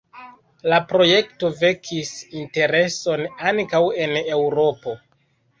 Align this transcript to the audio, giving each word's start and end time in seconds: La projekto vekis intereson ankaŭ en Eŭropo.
La 0.71 0.77
projekto 0.93 1.51
vekis 1.59 2.13
intereson 2.41 3.23
ankaŭ 3.53 3.83
en 4.07 4.21
Eŭropo. 4.23 4.99